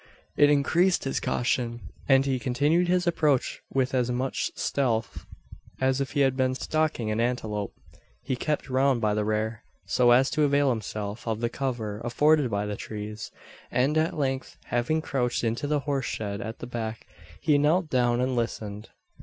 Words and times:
It 0.35 0.49
increased 0.49 1.03
his 1.03 1.19
caution; 1.19 1.79
and 2.09 2.25
he 2.25 2.39
continued 2.39 2.87
his 2.87 3.05
approach 3.05 3.61
with 3.71 3.93
as 3.93 4.09
much 4.09 4.49
stealth, 4.55 5.27
as 5.79 6.01
if 6.01 6.13
he 6.13 6.21
had 6.21 6.35
been 6.35 6.55
stalking 6.55 7.11
an 7.11 7.19
antelope. 7.19 7.71
He 8.23 8.35
kept 8.35 8.67
round 8.67 8.99
by 8.99 9.13
the 9.13 9.23
rear 9.23 9.61
so 9.85 10.09
as 10.09 10.31
to 10.31 10.41
avail 10.41 10.71
himself 10.71 11.27
of 11.27 11.39
the 11.39 11.49
cover 11.51 12.01
afforded 12.03 12.49
by 12.49 12.65
the 12.65 12.75
trees; 12.75 13.29
and 13.69 13.95
at 13.95 14.17
length, 14.17 14.57
having 14.69 15.03
crouched 15.03 15.43
into 15.43 15.67
the 15.67 15.81
horse 15.81 16.07
shed 16.07 16.41
at 16.41 16.57
the 16.57 16.65
back, 16.65 17.05
he 17.39 17.59
knelt 17.59 17.87
down 17.91 18.19
and 18.19 18.35
listened. 18.35 18.89